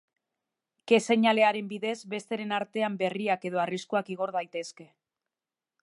[0.91, 4.93] Ke-seinalearen bidez, besteren artean berriak edo arriskuak igor daitezke.